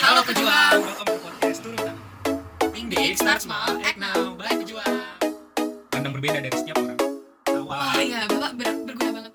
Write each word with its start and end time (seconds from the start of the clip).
Halo 0.00 0.24
pejuang, 0.24 0.80
welcome 0.80 1.06
to 1.06 1.18
podcast 1.20 1.58
Turun 1.60 1.78
Tangan. 1.78 1.96
Think 2.72 2.86
big, 2.88 3.14
start 3.14 3.38
small, 3.38 3.78
act 3.80 3.96
now, 3.96 4.34
by 4.34 4.50
pejuang. 4.50 5.04
Pandang 5.88 6.12
berbeda 6.12 6.40
dari 6.40 6.52
setiap 6.52 6.80
orang. 6.80 6.98
Awal. 7.46 7.78
Oh 7.78 8.00
iya, 8.00 8.20
Bapak 8.26 8.52
ber- 8.56 8.80
berguna 8.84 9.10
banget. 9.14 9.32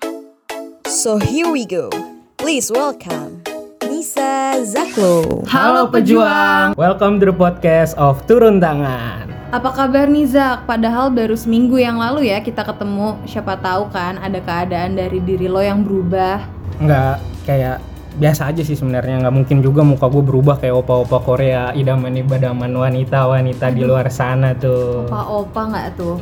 So 0.84 1.16
here 1.16 1.48
we 1.48 1.64
go. 1.64 1.88
Please 2.36 2.68
welcome 2.68 3.40
Nisa 3.82 4.60
Zaklo. 4.62 5.46
Halo 5.46 5.88
pejuang, 5.88 6.74
welcome 6.74 7.16
to 7.16 7.30
the 7.30 7.36
podcast 7.36 7.96
of 7.96 8.20
Turun 8.26 8.60
Tangan. 8.60 9.30
Apa 9.50 9.70
kabar 9.72 10.10
nih 10.10 10.26
Zak? 10.26 10.66
Padahal 10.66 11.08
baru 11.08 11.38
seminggu 11.38 11.78
yang 11.78 11.96
lalu 11.96 12.28
ya 12.28 12.42
kita 12.42 12.66
ketemu 12.66 13.14
Siapa 13.24 13.54
tahu 13.56 13.86
kan 13.88 14.18
ada 14.18 14.42
keadaan 14.42 14.98
dari 14.98 15.22
diri 15.22 15.46
lo 15.46 15.62
yang 15.62 15.86
berubah 15.86 16.42
Nggak 16.82 17.16
kayak 17.46 17.78
biasa 18.16 18.48
aja 18.48 18.64
sih 18.64 18.72
sebenarnya 18.72 19.28
nggak 19.28 19.34
mungkin 19.36 19.58
juga 19.60 19.84
muka 19.84 20.08
gue 20.08 20.24
berubah 20.24 20.56
kayak 20.56 20.84
opa-opa 20.84 21.20
Korea 21.20 21.76
idaman 21.76 22.16
ibadaman 22.16 22.72
wanita-wanita 22.72 23.68
di 23.76 23.82
luar 23.84 24.08
sana 24.08 24.56
tuh. 24.56 25.04
Opa-opa 25.08 25.62
nggak 25.68 25.88
tuh? 26.00 26.16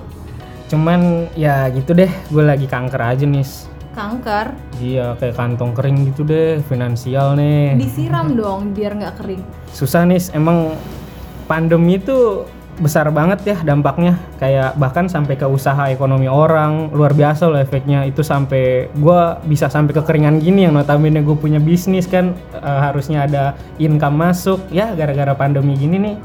Cuman 0.66 1.30
ya 1.38 1.70
gitu 1.70 1.94
deh, 1.94 2.10
gue 2.10 2.42
lagi 2.42 2.66
kanker 2.66 2.98
aja 2.98 3.22
nih. 3.22 3.46
Kanker 3.94 4.58
Iya 4.82 5.14
kayak 5.22 5.38
kantong 5.38 5.70
kering 5.70 6.10
gitu 6.10 6.26
deh, 6.26 6.58
finansial 6.66 7.38
nih. 7.38 7.78
Disiram 7.78 8.34
dong 8.34 8.74
biar 8.74 8.98
nggak 8.98 9.22
kering 9.22 9.42
Susah 9.70 10.02
nih, 10.02 10.18
emang 10.34 10.74
pandemi 11.46 12.02
itu 12.02 12.42
besar 12.78 13.10
banget 13.14 13.40
ya 13.46 13.56
dampaknya. 13.62 14.18
Kayak 14.38 14.74
bahkan 14.78 15.06
sampai 15.06 15.38
ke 15.38 15.46
usaha 15.46 15.90
ekonomi 15.90 16.26
orang 16.26 16.90
luar 16.90 17.14
biasa 17.14 17.46
loh 17.46 17.60
efeknya. 17.60 18.06
Itu 18.06 18.26
sampai 18.26 18.90
gua 18.98 19.38
bisa 19.46 19.70
sampai 19.70 19.94
kekeringan 19.94 20.42
gini 20.42 20.66
yang 20.66 20.74
notabene 20.74 21.22
gue 21.22 21.36
punya 21.38 21.62
bisnis 21.62 22.10
kan. 22.10 22.34
Eh, 22.56 22.80
harusnya 22.80 23.26
ada 23.26 23.44
income 23.78 24.16
masuk. 24.18 24.58
Ya 24.74 24.90
gara-gara 24.94 25.34
pandemi 25.36 25.78
gini 25.78 25.96
nih 25.98 26.16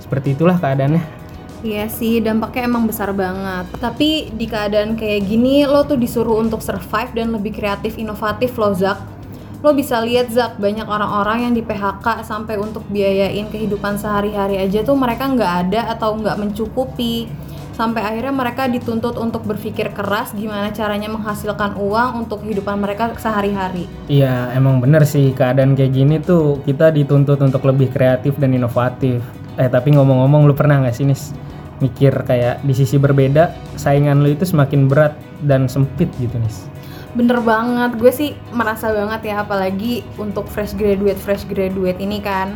seperti 0.00 0.34
itulah 0.34 0.58
keadaannya. 0.58 1.22
Iya 1.60 1.92
sih 1.92 2.24
dampaknya 2.24 2.72
emang 2.72 2.88
besar 2.88 3.12
banget. 3.12 3.68
Tapi 3.76 4.32
di 4.32 4.48
keadaan 4.48 4.96
kayak 4.96 5.28
gini 5.28 5.68
lo 5.68 5.84
tuh 5.84 6.00
disuruh 6.00 6.40
untuk 6.40 6.64
survive 6.64 7.12
dan 7.12 7.36
lebih 7.36 7.52
kreatif 7.52 8.00
inovatif 8.00 8.56
lo 8.56 8.72
Zak 8.72 9.19
Lo 9.60 9.76
bisa 9.76 10.00
lihat 10.00 10.32
Zak 10.32 10.56
banyak 10.56 10.88
orang-orang 10.88 11.44
yang 11.44 11.52
di 11.52 11.60
PHK 11.60 12.24
sampai 12.24 12.56
untuk 12.56 12.80
biayain 12.88 13.44
kehidupan 13.52 14.00
sehari-hari 14.00 14.56
aja 14.56 14.80
tuh 14.80 14.96
mereka 14.96 15.28
nggak 15.28 15.52
ada 15.68 15.92
atau 15.92 16.16
nggak 16.16 16.40
mencukupi. 16.40 17.28
Sampai 17.76 18.00
akhirnya 18.04 18.32
mereka 18.32 18.68
dituntut 18.68 19.20
untuk 19.20 19.44
berpikir 19.44 19.92
keras 19.92 20.32
gimana 20.32 20.72
caranya 20.72 21.12
menghasilkan 21.12 21.76
uang 21.76 22.24
untuk 22.24 22.44
kehidupan 22.44 22.76
mereka 22.76 23.12
sehari-hari. 23.16 23.88
iya 24.04 24.52
emang 24.52 24.84
bener 24.84 25.04
sih 25.08 25.32
keadaan 25.32 25.76
kayak 25.76 25.92
gini 25.92 26.20
tuh 26.20 26.60
kita 26.64 26.92
dituntut 26.92 27.40
untuk 27.40 27.64
lebih 27.68 27.92
kreatif 27.92 28.36
dan 28.40 28.56
inovatif. 28.56 29.20
Eh 29.60 29.68
tapi 29.68 29.92
ngomong-ngomong 29.92 30.48
lu 30.48 30.56
pernah 30.56 30.80
nggak 30.84 30.92
sih 30.96 31.04
nis 31.04 31.32
mikir 31.80 32.12
kayak 32.24 32.60
di 32.64 32.76
sisi 32.76 33.00
berbeda 33.00 33.52
saingan 33.80 34.20
lu 34.20 34.32
itu 34.32 34.44
semakin 34.44 34.88
berat 34.88 35.16
dan 35.44 35.64
sempit 35.64 36.12
gitu 36.20 36.36
nis 36.36 36.68
Bener 37.10 37.42
banget, 37.42 37.98
gue 37.98 38.12
sih 38.14 38.30
merasa 38.54 38.94
banget 38.94 39.34
ya 39.34 39.42
apalagi 39.42 40.06
untuk 40.14 40.46
fresh 40.46 40.78
graduate 40.78 41.18
fresh 41.18 41.42
graduate 41.46 41.98
ini 41.98 42.22
kan. 42.22 42.54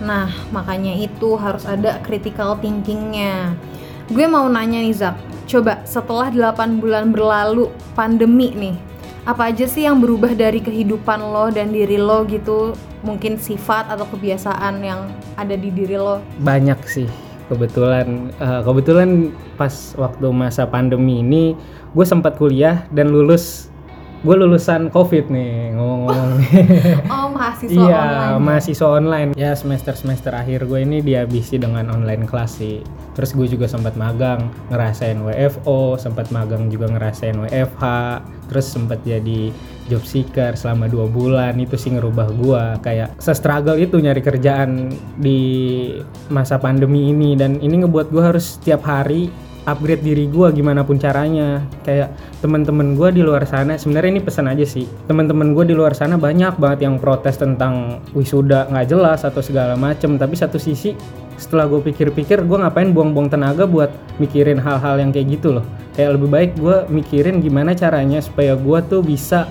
Nah 0.00 0.32
makanya 0.48 0.96
itu 0.96 1.36
harus 1.36 1.68
ada 1.68 2.00
critical 2.00 2.56
thinkingnya. 2.56 3.52
Gue 4.08 4.24
mau 4.24 4.48
nanya 4.48 4.80
nih 4.80 4.96
Zak, 4.96 5.16
coba 5.44 5.84
setelah 5.84 6.32
8 6.32 6.80
bulan 6.80 7.12
berlalu 7.12 7.68
pandemi 7.92 8.50
nih, 8.56 8.76
apa 9.28 9.52
aja 9.52 9.68
sih 9.68 9.84
yang 9.84 10.00
berubah 10.00 10.34
dari 10.34 10.58
kehidupan 10.58 11.20
lo 11.22 11.52
dan 11.52 11.70
diri 11.70 12.00
lo 12.00 12.24
gitu? 12.24 12.72
Mungkin 13.06 13.38
sifat 13.38 13.90
atau 13.92 14.06
kebiasaan 14.08 14.78
yang 14.82 15.10
ada 15.36 15.54
di 15.58 15.68
diri 15.68 15.98
lo? 16.00 16.22
banyak 16.40 16.80
sih 16.86 17.08
kebetulan 17.50 18.30
Eh, 18.42 18.60
kebetulan 18.66 19.30
pas 19.54 19.94
waktu 19.94 20.26
masa 20.34 20.66
pandemi 20.66 21.22
ini 21.22 21.54
gue 21.94 22.06
sempat 22.06 22.34
kuliah 22.40 22.88
dan 22.90 23.12
lulus 23.12 23.71
gue 24.22 24.34
lulusan 24.38 24.86
covid 24.94 25.26
nih 25.34 25.74
ngomong-ngomong 25.74 26.30
Oh 27.14 27.26
mahasiswa 27.34 27.74
iya 27.74 27.98
online. 27.98 28.38
mahasiswa 28.46 28.86
online. 28.86 29.30
Ya 29.34 29.50
semester 29.58 29.98
semester 29.98 30.30
akhir 30.30 30.70
gue 30.70 30.78
ini 30.78 31.02
dihabisi 31.02 31.58
dengan 31.58 31.90
online 31.90 32.22
kelas 32.30 32.62
sih. 32.62 32.86
Terus 33.18 33.34
gue 33.34 33.50
juga 33.50 33.66
sempat 33.66 33.98
magang 33.98 34.46
ngerasain 34.70 35.18
WFO 35.18 35.98
sempat 35.98 36.30
magang 36.30 36.70
juga 36.70 36.86
ngerasain 36.94 37.34
WFH 37.34 37.84
terus 38.46 38.68
sempat 38.68 39.00
jadi 39.02 39.50
job 39.90 40.06
seeker 40.06 40.54
selama 40.54 40.86
dua 40.86 41.10
bulan. 41.10 41.58
Itu 41.58 41.74
sih 41.74 41.90
ngerubah 41.90 42.28
gue 42.38 42.62
kayak 42.86 43.18
se-struggle 43.18 43.74
itu 43.74 43.98
nyari 43.98 44.22
kerjaan 44.22 44.94
di 45.18 45.40
masa 46.30 46.62
pandemi 46.62 47.10
ini. 47.10 47.34
Dan 47.34 47.58
ini 47.58 47.82
ngebuat 47.82 48.14
gue 48.14 48.22
harus 48.22 48.54
setiap 48.54 48.86
hari 48.86 49.26
upgrade 49.64 50.02
diri 50.02 50.26
gue 50.26 50.48
gimana 50.50 50.82
pun 50.82 50.98
caranya. 50.98 51.62
Kayak 51.86 52.14
teman-teman 52.42 52.98
gue 52.98 53.08
di 53.14 53.22
luar 53.22 53.46
sana 53.46 53.78
sebenarnya 53.78 54.18
ini 54.18 54.22
pesan 54.22 54.50
aja 54.50 54.66
sih. 54.66 54.86
Teman-teman 55.06 55.54
gue 55.54 55.64
di 55.70 55.74
luar 55.74 55.94
sana 55.94 56.18
banyak 56.18 56.58
banget 56.58 56.86
yang 56.86 56.98
protes 56.98 57.38
tentang 57.38 58.02
wisuda 58.14 58.70
nggak 58.70 58.86
jelas 58.90 59.22
atau 59.22 59.40
segala 59.44 59.78
macem. 59.78 60.18
Tapi 60.18 60.34
satu 60.34 60.58
sisi 60.58 60.94
setelah 61.38 61.66
gue 61.66 61.82
pikir-pikir 61.82 62.46
gue 62.46 62.58
ngapain 62.58 62.90
buang-buang 62.94 63.32
tenaga 63.32 63.66
buat 63.66 63.90
mikirin 64.22 64.62
hal-hal 64.62 65.02
yang 65.02 65.10
kayak 65.10 65.38
gitu 65.38 65.58
loh. 65.58 65.66
Kayak 65.94 66.18
lebih 66.18 66.28
baik 66.30 66.50
gue 66.58 66.76
mikirin 66.90 67.42
gimana 67.42 67.74
caranya 67.74 68.22
supaya 68.22 68.54
gue 68.54 68.78
tuh 68.86 69.02
bisa 69.02 69.50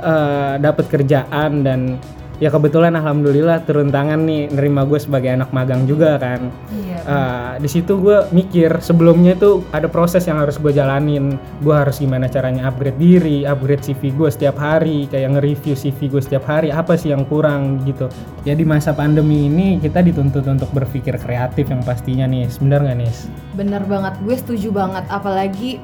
eh, 0.00 0.54
dapat 0.60 0.88
kerjaan 0.88 1.64
dan 1.64 1.96
ya 2.42 2.50
kebetulan 2.50 2.98
alhamdulillah 2.98 3.62
turun 3.62 3.94
tangan 3.94 4.26
nih 4.26 4.50
nerima 4.50 4.82
gue 4.82 4.98
sebagai 4.98 5.30
anak 5.30 5.54
magang 5.54 5.86
juga 5.86 6.18
kan. 6.18 6.50
Iya. 6.74 6.98
Uh, 7.06 7.52
di 7.62 7.70
situ 7.70 8.02
gue 8.02 8.26
mikir 8.34 8.82
sebelumnya 8.82 9.38
itu 9.38 9.62
ada 9.70 9.86
proses 9.86 10.26
yang 10.26 10.42
harus 10.42 10.58
gue 10.58 10.74
jalanin. 10.74 11.38
Gue 11.62 11.78
harus 11.78 12.02
gimana 12.02 12.26
caranya 12.26 12.66
upgrade 12.66 12.98
diri 12.98 13.46
upgrade 13.46 13.86
CV 13.86 14.10
gue 14.10 14.26
setiap 14.26 14.58
hari 14.58 15.06
kayak 15.06 15.38
nge-review 15.38 15.78
CV 15.78 16.10
gue 16.10 16.22
setiap 16.22 16.42
hari 16.50 16.74
apa 16.74 16.98
sih 16.98 17.14
yang 17.14 17.22
kurang 17.30 17.78
gitu. 17.86 18.10
Ya 18.42 18.58
di 18.58 18.66
masa 18.66 18.90
pandemi 18.90 19.46
ini 19.46 19.78
kita 19.78 20.02
dituntut 20.02 20.42
untuk 20.50 20.66
berpikir 20.74 21.14
kreatif 21.22 21.70
yang 21.70 21.86
pastinya 21.86 22.26
nih 22.26 22.50
bener 22.58 22.82
nggak 22.82 22.98
nih 22.98 23.12
Bener 23.54 23.82
banget, 23.86 24.18
gue 24.26 24.34
setuju 24.34 24.68
banget. 24.74 25.04
Apalagi 25.06 25.78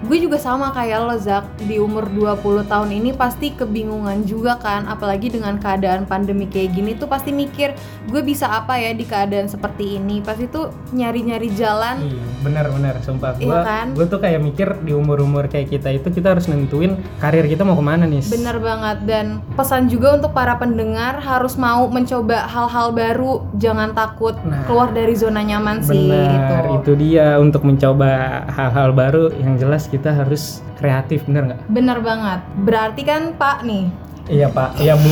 gue 0.00 0.16
juga 0.18 0.36
sama 0.36 0.72
kayak 0.72 0.98
lo 1.02 1.16
Zak. 1.16 1.44
Di 1.60 1.76
umur 1.76 2.08
20 2.08 2.40
tahun 2.64 2.88
ini 2.90 3.12
pasti 3.12 3.52
kebingungan 3.52 4.24
juga 4.24 4.56
kan. 4.56 4.88
Apalagi 4.88 5.28
dengan 5.28 5.60
keadaan 5.60 6.04
pandemi 6.04 6.46
kayak 6.46 6.72
gini 6.72 6.92
tuh 6.94 7.04
pasti 7.04 7.30
mikir 7.30 7.76
Gue 8.08 8.24
bisa 8.24 8.48
apa 8.48 8.74
ya 8.74 8.90
di 8.90 9.04
keadaan 9.04 9.46
seperti 9.46 10.00
ini? 10.00 10.18
Pasti 10.18 10.48
tuh 10.48 10.72
nyari-nyari 10.90 11.52
jalan. 11.52 12.00
Iya, 12.00 12.24
bener-bener 12.40 12.94
sumpah. 13.00 13.36
Gue 13.36 13.44
Iya 13.46 13.60
kan? 13.60 13.86
gue 13.92 14.06
tuh 14.06 14.18
kayak 14.18 14.40
mikir 14.40 14.68
di 14.80 14.92
umur-umur 14.92 15.46
kayak 15.46 15.68
kita 15.68 15.92
itu 15.92 16.08
kita 16.08 16.32
harus 16.32 16.48
nentuin 16.48 16.96
karir 17.18 17.44
kita 17.44 17.62
mau 17.62 17.76
ke 17.76 17.84
mana 17.84 18.08
nih 18.08 18.24
Bener 18.24 18.56
banget. 18.56 18.98
Dan 19.04 19.26
pesan 19.52 19.86
juga 19.86 20.16
untuk 20.16 20.32
para 20.32 20.56
pendengar 20.56 21.20
harus 21.20 21.54
mau 21.54 21.86
mencoba 21.86 22.48
hal-hal 22.48 22.90
baru. 22.90 23.44
Jangan 23.54 23.92
takut 23.92 24.32
Nah. 24.40 24.64
keluar 24.64 24.88
dari 24.90 25.12
zona 25.12 25.44
nyaman 25.44 25.84
sih 25.84 26.08
Benar, 26.08 26.64
itu. 26.64 26.74
itu 26.80 26.92
dia. 26.96 27.36
Untuk 27.36 27.62
mencoba 27.62 28.42
hal-hal 28.48 28.90
baru 28.90 29.28
yang 29.34 29.54
jelas 29.54 29.89
kita 29.90 30.14
harus 30.14 30.62
kreatif, 30.78 31.26
bener 31.26 31.52
nggak? 31.52 31.60
Bener 31.68 31.98
banget 32.00 32.40
Berarti 32.62 33.02
kan 33.04 33.34
Pak 33.36 33.66
nih 33.66 33.90
Iya 34.30 34.46
pak, 34.46 34.78
iya 34.78 34.94
bu. 34.94 35.10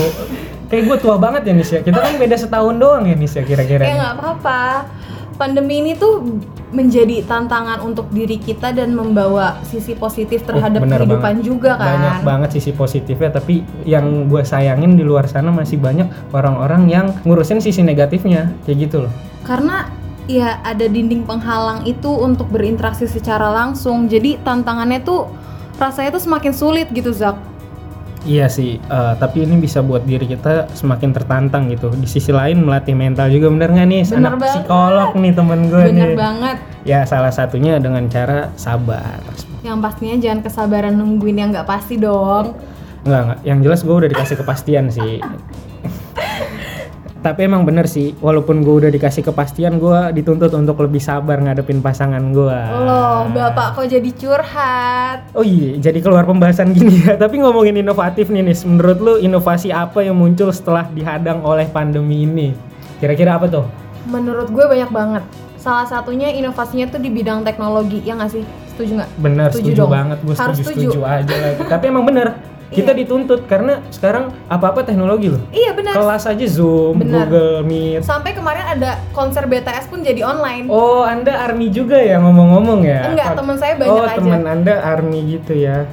Kayak 0.71 0.83
gue 0.87 0.97
tua 1.03 1.17
banget 1.19 1.43
ya 1.51 1.53
Nis 1.53 1.71
ya. 1.75 1.83
Kita 1.83 1.99
kan 1.99 2.15
beda 2.23 2.37
setahun 2.39 2.77
doang 2.79 3.03
ya 3.11 3.19
Nis 3.19 3.35
ya 3.35 3.43
kira-kira. 3.43 3.83
Ya 3.83 3.95
nggak 3.99 4.15
apa-apa. 4.23 4.87
Pandemi 5.35 5.83
ini 5.83 5.99
tuh 5.99 6.23
menjadi 6.75 7.25
tantangan 7.25 7.81
untuk 7.81 8.11
diri 8.13 8.37
kita 8.37 8.75
dan 8.75 8.93
membawa 8.93 9.57
sisi 9.65 9.97
positif 9.97 10.45
terhadap 10.45 10.85
bener 10.85 11.01
kehidupan 11.03 11.41
banget. 11.41 11.47
juga 11.47 11.71
kan. 11.79 11.89
Banyak 11.89 12.17
banget 12.27 12.51
sisi 12.59 12.71
positifnya, 12.75 13.31
tapi 13.33 13.65
yang 13.89 14.29
gue 14.29 14.43
sayangin 14.45 14.99
di 14.99 15.07
luar 15.07 15.25
sana 15.31 15.49
masih 15.49 15.81
banyak 15.81 16.11
orang-orang 16.35 16.91
yang 16.91 17.07
ngurusin 17.25 17.63
sisi 17.65 17.81
negatifnya, 17.81 18.53
kayak 18.67 18.91
gitu 18.91 19.09
loh. 19.09 19.13
Karena 19.47 19.89
ya 20.29 20.61
ada 20.63 20.85
dinding 20.87 21.25
penghalang 21.25 21.89
itu 21.89 22.13
untuk 22.13 22.47
berinteraksi 22.53 23.09
secara 23.09 23.49
langsung. 23.51 24.07
Jadi 24.07 24.39
tantangannya 24.45 25.01
tuh 25.03 25.27
rasanya 25.81 26.15
tuh 26.15 26.23
semakin 26.23 26.53
sulit 26.53 26.87
gitu 26.93 27.11
Zak. 27.11 27.35
Iya 28.29 28.51
sih, 28.51 28.77
eh, 28.77 29.15
tapi 29.17 29.47
ini 29.47 29.57
bisa 29.57 29.79
buat 29.81 30.03
diri 30.03 30.27
kita 30.27 30.69
semakin 30.75 31.15
tertantang 31.17 31.71
gitu. 31.71 31.89
Di 31.95 32.05
sisi 32.05 32.29
lain 32.29 32.67
melatih 32.67 32.93
mental 32.93 33.31
juga 33.31 33.49
bener 33.49 33.71
nggak 33.73 33.89
nih? 33.89 34.03
Bener 34.05 34.19
Anak 34.19 34.33
banget. 34.37 34.53
psikolog 34.53 35.11
nih 35.17 35.33
temen 35.33 35.61
gue 35.71 35.83
Bener 35.89 36.09
nih. 36.13 36.17
banget. 36.19 36.57
Ya 36.83 37.01
salah 37.07 37.31
satunya 37.33 37.79
dengan 37.79 38.05
cara 38.11 38.51
sabar. 38.59 39.23
Yang 39.63 39.79
pastinya 39.81 40.17
jangan 40.19 40.41
kesabaran 40.45 40.95
nungguin 40.99 41.37
yang 41.41 41.49
nggak 41.55 41.65
pasti 41.65 41.95
dong. 41.97 42.59
Enggak, 43.07 43.21
enggak. 43.23 43.39
Yang 43.47 43.59
jelas 43.65 43.81
gue 43.87 43.95
udah 43.97 44.11
dikasih 44.11 44.37
kepastian 44.37 44.85
sih. 44.91 45.23
Tapi 47.19 47.51
emang 47.51 47.67
bener 47.67 47.91
sih, 47.91 48.15
walaupun 48.23 48.63
gue 48.63 48.87
udah 48.87 48.91
dikasih 48.95 49.27
kepastian, 49.27 49.83
gue 49.83 50.15
dituntut 50.15 50.55
untuk 50.55 50.79
lebih 50.79 51.03
sabar 51.03 51.43
ngadepin 51.43 51.83
pasangan 51.83 52.23
gue. 52.31 52.59
Loh, 52.87 53.27
Bapak 53.35 53.75
kok 53.75 53.91
jadi 53.91 54.07
curhat? 54.15 55.27
Oh 55.35 55.43
iya, 55.43 55.83
jadi 55.83 55.99
keluar 55.99 56.23
pembahasan 56.23 56.71
gini 56.71 57.03
ya. 57.03 57.19
Tapi 57.23 57.43
ngomongin 57.43 57.75
inovatif 57.75 58.31
nih, 58.31 58.47
Nis. 58.47 58.63
Menurut 58.63 58.99
lu 59.03 59.15
inovasi 59.19 59.75
apa 59.75 60.07
yang 60.07 60.15
muncul 60.15 60.55
setelah 60.55 60.87
dihadang 60.89 61.43
oleh 61.43 61.67
pandemi 61.67 62.23
ini? 62.23 62.55
Kira-kira 63.03 63.35
apa 63.35 63.51
tuh? 63.51 63.67
Menurut 64.07 64.55
gue 64.55 64.65
banyak 64.65 64.91
banget. 64.95 65.27
Salah 65.59 65.91
satunya 65.91 66.31
inovasinya 66.31 66.87
tuh 66.87 67.03
di 67.03 67.11
bidang 67.11 67.43
teknologi, 67.43 67.99
ya 68.07 68.15
nggak 68.15 68.31
sih? 68.31 68.47
Setuju 68.71 68.95
nggak? 68.95 69.11
Bener, 69.19 69.49
Setuju 69.51 69.75
setuju, 69.75 69.83
dong. 69.83 69.91
banget. 69.91 70.19
Gue 70.23 70.35
Harus 70.39 70.55
setuju, 70.55 70.71
setuju. 70.71 70.89
setuju 70.95 71.01
aja 71.03 71.35
lagi. 71.35 71.61
Tapi 71.67 71.85
emang 71.91 72.05
bener, 72.07 72.27
kita 72.69 72.93
Iya. 72.93 72.99
dituntut 73.05 73.49
karena 73.49 73.81
sekarang 73.89 74.29
apa-apa 74.45 74.85
teknologi 74.85 75.33
loh. 75.33 75.41
Iya 75.49 75.73
benar. 75.73 75.97
Kelas 75.97 76.25
aja 76.29 76.47
Zoom, 76.49 77.01
Bener. 77.01 77.25
Google 77.25 77.65
Meet. 77.65 78.05
Sampai 78.05 78.37
kemarin 78.37 78.65
ada 78.65 79.01
konser 79.17 79.49
BTS 79.49 79.89
pun 79.89 80.05
jadi 80.05 80.21
online. 80.21 80.69
Oh, 80.69 81.01
Anda 81.01 81.49
army 81.49 81.73
juga 81.73 81.97
ya 81.97 82.21
ngomong-ngomong 82.21 82.85
ya? 82.85 83.09
Enggak, 83.09 83.41
teman 83.41 83.57
saya 83.57 83.75
banyak 83.81 83.97
oh, 83.97 84.05
aja. 84.05 84.17
teman 84.21 84.45
Anda 84.45 84.75
army 84.85 85.41
gitu 85.41 85.57
ya. 85.57 85.89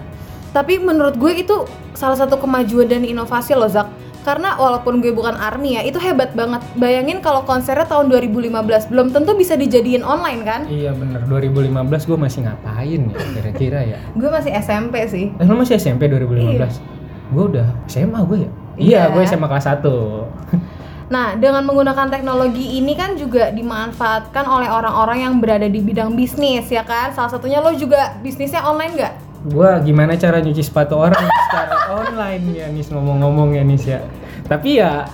Tapi 0.51 0.79
menurut 0.79 1.15
gue 1.15 1.31
itu 1.35 1.55
salah 1.95 2.15
satu 2.15 2.35
kemajuan 2.35 2.87
dan 2.87 3.03
inovasi 3.07 3.55
loh 3.55 3.71
Zak. 3.71 3.87
Karena 4.25 4.57
walaupun 4.57 4.99
gue 4.99 5.13
bukan 5.13 5.37
army 5.37 5.77
ya, 5.77 5.85
itu 5.85 6.01
hebat 6.01 6.33
banget. 6.33 6.65
Bayangin 6.73 7.21
kalau 7.21 7.45
konsernya 7.45 7.85
tahun 7.85 8.09
2015 8.09 8.89
belum 8.89 9.13
tentu 9.13 9.37
bisa 9.37 9.53
dijadiin 9.53 10.01
online 10.01 10.41
kan? 10.41 10.61
Iya 10.65 10.97
bener, 10.97 11.21
2015 11.29 11.69
gue 12.09 12.17
masih 12.17 12.39
ngapain 12.49 13.01
ya 13.05 13.19
kira-kira 13.37 13.79
ya? 13.85 13.99
Gue 14.17 14.29
masih 14.33 14.49
SMP 14.57 15.05
sih. 15.05 15.29
Eh, 15.29 15.45
lo 15.45 15.53
masih 15.53 15.77
SMP 15.77 16.09
2015? 16.09 16.81
Gue 17.29 17.43
udah 17.53 17.67
SMA 17.85 18.19
gue 18.25 18.37
ya? 18.41 18.51
Iya, 18.75 19.01
Iya. 19.07 19.13
gue 19.13 19.21
SMA 19.23 19.45
kelas 19.45 19.65
1 19.69 19.85
Nah, 21.05 21.37
dengan 21.37 21.61
menggunakan 21.69 22.09
teknologi 22.09 22.81
ini 22.81 22.97
kan 22.97 23.13
juga 23.13 23.53
dimanfaatkan 23.53 24.41
oleh 24.41 24.65
orang-orang 24.65 25.21
yang 25.21 25.33
berada 25.37 25.69
di 25.69 25.77
bidang 25.77 26.17
bisnis 26.17 26.65
ya 26.65 26.81
kan? 26.81 27.13
Salah 27.13 27.29
satunya 27.29 27.61
lo 27.61 27.69
juga 27.77 28.17
bisnisnya 28.25 28.65
online 28.65 28.93
nggak? 28.97 29.13
Gue 29.45 29.69
gimana 29.85 30.17
cara 30.17 30.41
nyuci 30.41 30.65
sepatu 30.65 30.97
orang? 30.97 31.21
Secara 31.21 31.77
online 31.93 32.45
ya 32.57 32.67
Nis 32.73 32.89
ngomong-ngomong 32.89 33.53
ya 33.53 33.63
Nis 33.63 33.85
ya. 33.85 34.01
Tapi 34.49 34.81
ya 34.81 35.05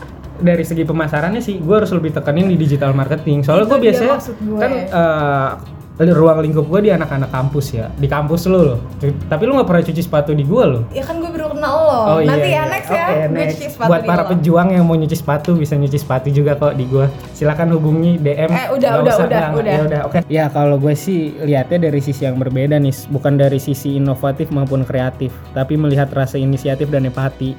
dari 0.42 0.64
segi 0.64 0.88
pemasarannya 0.88 1.44
sih 1.44 1.60
gue 1.60 1.76
harus 1.76 1.92
lebih 1.92 2.16
tekanin 2.16 2.48
di 2.48 2.56
digital 2.56 2.96
marketing. 2.96 3.44
Soalnya 3.44 3.68
gue 3.76 3.80
biasanya 3.92 4.16
gue. 4.24 4.60
kan 4.60 4.72
eh, 4.72 5.50
ruang 6.10 6.42
lingkup 6.42 6.66
gue 6.66 6.82
di 6.82 6.90
anak-anak 6.90 7.30
kampus 7.30 7.66
ya 7.72 7.94
Di 7.94 8.10
kampus 8.10 8.50
lo 8.50 8.60
loh 8.66 8.80
Tapi 9.00 9.42
lu 9.46 9.54
gak 9.54 9.70
pernah 9.70 9.84
cuci 9.84 10.02
sepatu 10.02 10.34
di 10.34 10.42
gue 10.42 10.64
loh 10.64 10.82
Ya 10.90 11.06
kan 11.06 11.22
gue 11.22 11.30
baru 11.30 11.54
kenal 11.54 11.76
lo. 11.78 12.00
Nanti 12.20 12.50
ya 12.50 12.66
next 12.66 12.90
ya, 12.90 12.98
Oh, 12.98 13.14
iya. 13.14 13.22
Oke, 13.22 13.30
gue 13.30 13.38
next. 13.38 13.54
cuci 13.54 13.68
sepatu 13.70 13.90
Buat 13.92 14.02
di 14.02 14.08
para 14.10 14.24
lo. 14.24 14.30
pejuang 14.34 14.68
yang 14.72 14.84
mau 14.84 14.96
nyuci 14.96 15.14
sepatu 15.14 15.50
bisa 15.54 15.74
nyuci 15.76 15.98
sepatu 15.98 16.28
juga 16.28 16.52
kok 16.56 16.74
di 16.74 16.86
gua. 16.86 17.06
Silakan 17.32 17.70
hubungi 17.72 18.18
DM. 18.18 18.50
Eh, 18.50 18.68
udah, 18.72 18.90
Nggak 18.90 19.04
udah, 19.04 19.14
usah, 19.14 19.26
udah, 19.28 19.42
nggak, 19.44 19.60
udah. 19.60 19.72
Ya 19.72 19.82
udah, 19.84 20.02
oke. 20.04 20.20
Ya 20.26 20.46
kalau 20.48 20.78
gue 20.78 20.94
sih 20.94 21.20
lihatnya 21.38 21.86
dari 21.86 22.00
sisi 22.00 22.24
yang 22.24 22.38
berbeda 22.38 22.78
nih, 22.78 22.94
bukan 23.08 23.38
dari 23.38 23.60
sisi 23.60 23.96
inovatif 23.96 24.50
maupun 24.50 24.82
kreatif, 24.82 25.30
tapi 25.52 25.76
melihat 25.76 26.10
rasa 26.10 26.36
inisiatif 26.36 26.88
dan 26.88 27.06
empati. 27.06 27.54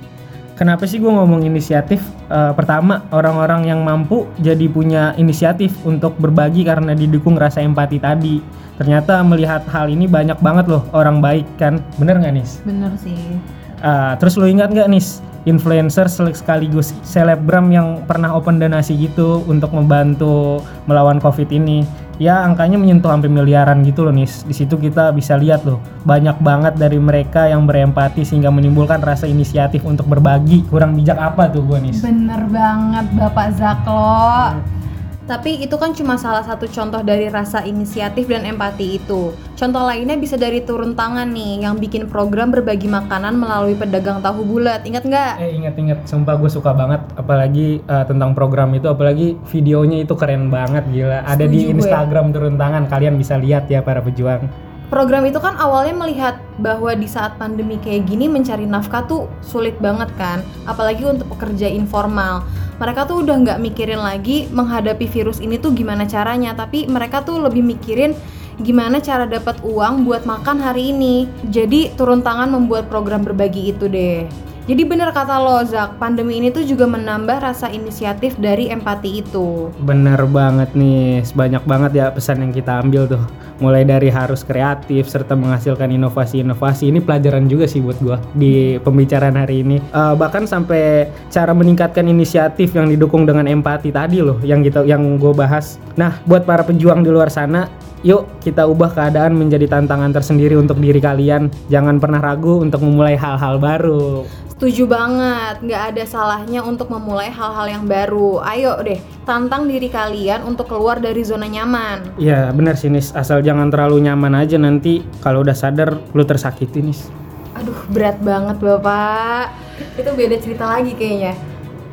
Kenapa 0.52 0.84
sih 0.84 0.98
gue 0.98 1.08
ngomong 1.08 1.42
inisiatif? 1.42 2.02
Eh, 2.32 2.52
pertama, 2.56 3.04
orang-orang 3.12 3.68
yang 3.68 3.84
mampu 3.84 4.24
jadi 4.40 4.64
punya 4.64 5.12
inisiatif 5.20 5.76
untuk 5.84 6.16
berbagi 6.16 6.64
karena 6.64 6.96
didukung 6.96 7.36
rasa 7.36 7.60
empati 7.60 8.00
tadi. 8.00 8.40
Ternyata 8.80 9.20
melihat 9.20 9.68
hal 9.68 9.92
ini 9.92 10.08
banyak 10.08 10.40
banget 10.40 10.64
loh 10.64 10.80
orang 10.96 11.20
baik 11.20 11.44
kan, 11.60 11.84
bener 12.00 12.16
nggak 12.16 12.32
nis? 12.32 12.64
Bener 12.64 12.88
sih. 12.96 13.36
Ah, 13.84 14.16
terus 14.16 14.40
lu 14.40 14.48
ingat 14.48 14.72
nggak 14.72 14.88
nih 14.88 15.04
influencer 15.44 16.08
sekaligus 16.08 16.96
selebgram 17.04 17.68
yang 17.68 18.00
pernah 18.08 18.32
open 18.32 18.56
donasi 18.56 18.96
gitu 18.96 19.44
untuk 19.44 19.74
membantu 19.76 20.64
melawan 20.88 21.20
covid 21.20 21.52
ini 21.52 21.84
ya 22.20 22.44
angkanya 22.44 22.76
menyentuh 22.76 23.08
hampir 23.08 23.32
miliaran 23.32 23.80
gitu 23.86 24.04
loh 24.04 24.12
nih 24.12 24.28
di 24.28 24.54
situ 24.54 24.76
kita 24.76 25.12
bisa 25.14 25.38
lihat 25.38 25.64
loh 25.64 25.80
banyak 26.02 26.36
banget 26.42 26.74
dari 26.76 26.98
mereka 26.98 27.46
yang 27.48 27.64
berempati 27.64 28.26
sehingga 28.26 28.50
menimbulkan 28.50 29.00
rasa 29.00 29.30
inisiatif 29.30 29.86
untuk 29.86 30.10
berbagi. 30.10 30.66
Kurang 30.66 30.98
bijak 30.98 31.16
apa 31.16 31.48
tuh 31.48 31.62
gua 31.64 31.78
nih 31.78 31.94
Bener 32.02 32.42
banget 32.50 33.06
Bapak 33.14 33.48
Zaklo. 33.56 34.81
Tapi 35.22 35.62
itu 35.62 35.78
kan 35.78 35.94
cuma 35.94 36.18
salah 36.18 36.42
satu 36.42 36.66
contoh 36.66 36.98
dari 37.06 37.30
rasa 37.30 37.62
inisiatif 37.62 38.26
dan 38.26 38.42
empati 38.42 38.98
itu. 38.98 39.30
Contoh 39.54 39.86
lainnya 39.86 40.18
bisa 40.18 40.34
dari 40.34 40.66
turun 40.66 40.98
tangan 40.98 41.30
nih, 41.30 41.62
yang 41.62 41.78
bikin 41.78 42.10
program 42.10 42.50
berbagi 42.50 42.90
makanan 42.90 43.38
melalui 43.38 43.78
pedagang 43.78 44.18
tahu 44.18 44.42
bulat. 44.42 44.82
Ingat 44.82 45.06
nggak? 45.06 45.32
Eh 45.38 45.54
inget-inget, 45.62 46.02
sumpah 46.10 46.34
gue 46.34 46.50
suka 46.50 46.74
banget 46.74 47.06
apalagi 47.14 47.78
eh, 47.86 48.04
tentang 48.10 48.34
program 48.34 48.74
itu 48.74 48.90
apalagi 48.90 49.38
videonya 49.46 50.02
itu 50.02 50.18
keren 50.18 50.50
banget 50.50 50.82
gila. 50.90 51.22
Ada 51.22 51.46
di 51.46 51.70
gue. 51.70 51.78
Instagram 51.78 52.34
turun 52.34 52.58
tangan, 52.58 52.90
kalian 52.90 53.14
bisa 53.14 53.38
lihat 53.38 53.70
ya 53.70 53.78
para 53.78 54.02
pejuang. 54.02 54.50
Program 54.92 55.24
itu 55.24 55.40
kan 55.40 55.56
awalnya 55.56 55.96
melihat 55.96 56.36
bahwa 56.60 56.92
di 56.92 57.08
saat 57.08 57.40
pandemi 57.40 57.80
kayak 57.80 58.04
gini 58.12 58.28
mencari 58.28 58.68
nafkah 58.68 59.08
tuh 59.08 59.24
sulit 59.40 59.80
banget 59.80 60.12
kan, 60.20 60.44
apalagi 60.68 61.08
untuk 61.08 61.32
pekerja 61.32 61.64
informal. 61.64 62.44
Mereka 62.80 63.04
tuh 63.08 63.24
udah 63.24 63.36
nggak 63.42 63.58
mikirin 63.60 64.00
lagi 64.00 64.48
menghadapi 64.48 65.04
virus 65.10 65.40
ini 65.40 65.60
tuh 65.60 65.72
gimana 65.76 66.08
caranya, 66.08 66.56
tapi 66.56 66.88
mereka 66.88 67.20
tuh 67.24 67.40
lebih 67.40 67.60
mikirin 67.64 68.16
gimana 68.60 69.00
cara 69.00 69.24
dapat 69.24 69.60
uang 69.64 70.04
buat 70.04 70.28
makan 70.28 70.60
hari 70.60 70.92
ini. 70.92 71.28
Jadi 71.48 71.92
turun 71.96 72.20
tangan 72.20 72.52
membuat 72.52 72.88
program 72.92 73.24
berbagi 73.24 73.72
itu 73.72 73.88
deh. 73.88 74.51
Jadi 74.62 74.86
bener 74.86 75.10
kata 75.10 75.42
lo 75.42 75.58
Zak, 75.66 75.98
pandemi 75.98 76.38
ini 76.38 76.54
tuh 76.54 76.62
juga 76.62 76.86
menambah 76.86 77.42
rasa 77.42 77.66
inisiatif 77.74 78.38
dari 78.38 78.70
empati 78.70 79.18
itu. 79.18 79.74
Bener 79.82 80.22
banget 80.30 80.70
nih, 80.78 81.26
banyak 81.34 81.66
banget 81.66 81.90
ya 81.98 82.06
pesan 82.14 82.46
yang 82.46 82.54
kita 82.54 82.78
ambil 82.78 83.10
tuh. 83.10 83.22
Mulai 83.58 83.82
dari 83.82 84.06
harus 84.06 84.46
kreatif 84.46 85.10
serta 85.10 85.34
menghasilkan 85.34 85.90
inovasi-inovasi. 85.90 86.94
Ini 86.94 87.02
pelajaran 87.02 87.50
juga 87.50 87.66
sih 87.66 87.82
buat 87.82 87.98
gua 87.98 88.22
di 88.38 88.78
pembicaraan 88.78 89.34
hari 89.34 89.66
ini. 89.66 89.82
Eh, 89.82 90.14
bahkan 90.14 90.46
sampai 90.46 91.10
cara 91.26 91.50
meningkatkan 91.50 92.06
inisiatif 92.06 92.70
yang 92.78 92.86
didukung 92.86 93.26
dengan 93.26 93.50
empati 93.50 93.90
tadi 93.90 94.22
loh, 94.22 94.38
yang 94.46 94.62
kita 94.62 94.86
yang 94.86 95.18
gue 95.18 95.34
bahas. 95.34 95.82
Nah, 95.98 96.22
buat 96.22 96.46
para 96.46 96.62
pejuang 96.62 97.02
di 97.02 97.10
luar 97.10 97.34
sana, 97.34 97.66
yuk 98.06 98.30
kita 98.38 98.62
ubah 98.70 98.94
keadaan 98.94 99.34
menjadi 99.34 99.66
tantangan 99.66 100.14
tersendiri 100.14 100.54
untuk 100.54 100.78
diri 100.78 101.02
kalian. 101.02 101.50
Jangan 101.66 101.98
pernah 101.98 102.22
ragu 102.22 102.62
untuk 102.62 102.82
memulai 102.86 103.18
hal-hal 103.18 103.58
baru. 103.58 104.22
Setuju 104.62 104.86
banget, 104.86 105.58
nggak 105.58 105.82
ada 105.90 106.04
salahnya 106.06 106.62
untuk 106.62 106.86
memulai 106.86 107.26
hal-hal 107.34 107.66
yang 107.66 107.82
baru. 107.82 108.46
Ayo 108.46 108.78
deh, 108.78 109.02
tantang 109.26 109.66
diri 109.66 109.90
kalian 109.90 110.46
untuk 110.46 110.70
keluar 110.70 111.02
dari 111.02 111.18
zona 111.26 111.50
nyaman. 111.50 112.14
Iya 112.14 112.54
bener 112.54 112.78
sih 112.78 112.86
Nis, 112.86 113.10
asal 113.10 113.42
jangan 113.42 113.74
terlalu 113.74 114.06
nyaman 114.06 114.38
aja 114.38 114.62
nanti 114.62 115.02
kalau 115.18 115.42
udah 115.42 115.58
sadar 115.58 115.98
lu 116.14 116.22
tersakiti 116.22 116.78
Nis. 116.78 117.10
Aduh, 117.58 117.74
berat 117.90 118.22
banget 118.22 118.62
bapak. 118.62 119.50
Itu 119.98 120.14
beda 120.14 120.38
cerita 120.38 120.70
lagi 120.70 120.94
kayaknya. 120.94 121.34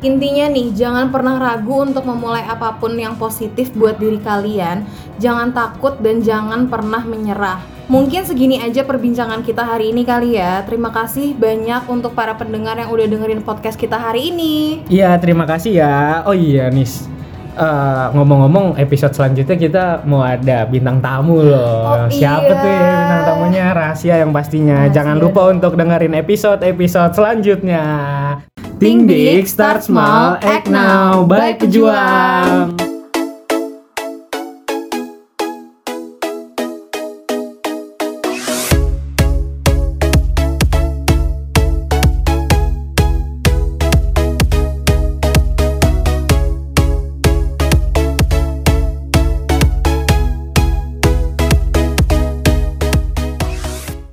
Intinya 0.06 0.46
nih, 0.54 0.70
jangan 0.70 1.10
pernah 1.10 1.42
ragu 1.42 1.74
untuk 1.74 2.06
memulai 2.06 2.46
apa 2.46 2.78
pun 2.78 2.94
yang 2.94 3.18
positif 3.18 3.74
buat 3.74 3.98
diri 3.98 4.22
kalian. 4.22 4.86
Jangan 5.18 5.50
takut 5.50 5.98
dan 5.98 6.22
jangan 6.22 6.70
pernah 6.70 7.02
menyerah. 7.02 7.79
Mungkin 7.90 8.22
segini 8.22 8.62
aja 8.62 8.86
perbincangan 8.86 9.42
kita 9.42 9.66
hari 9.66 9.90
ini 9.90 10.06
kali 10.06 10.38
ya. 10.38 10.62
Terima 10.62 10.94
kasih 10.94 11.34
banyak 11.34 11.90
untuk 11.90 12.14
para 12.14 12.38
pendengar 12.38 12.78
yang 12.78 12.86
udah 12.86 13.06
dengerin 13.10 13.42
podcast 13.42 13.74
kita 13.74 13.98
hari 13.98 14.30
ini. 14.30 14.86
Iya 14.86 15.18
terima 15.18 15.42
kasih 15.42 15.74
ya. 15.74 16.22
Oh 16.22 16.30
iya 16.30 16.70
Nis, 16.70 17.10
Eh, 17.60 18.06
ngomong-ngomong 18.14 18.78
episode 18.78 19.10
selanjutnya 19.12 19.56
kita 19.58 19.84
mau 20.06 20.22
ada 20.22 20.64
bintang 20.70 21.02
tamu 21.02 21.42
loh. 21.42 22.06
Oh, 22.06 22.06
Siapa 22.06 22.46
iya. 22.46 22.62
tuh 22.62 22.70
ya 22.70 22.90
bintang 22.94 23.22
tamunya? 23.26 23.64
Rahasia 23.74 24.14
yang 24.22 24.30
pastinya. 24.30 24.86
Rahasia 24.86 24.94
Jangan 24.96 25.16
lupa 25.18 25.42
untuk 25.50 25.74
dengerin 25.74 26.14
episode-episode 26.14 27.12
selanjutnya. 27.12 27.84
Think 28.80 29.10
big, 29.10 29.44
start 29.44 29.84
small, 29.84 30.40
act 30.40 30.70
now. 30.72 31.26
Bye 31.26 31.58
pejuang. 31.60 32.89